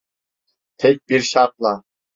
Tek 0.77 1.09
bir 1.09 1.21
şartla. 1.21 1.83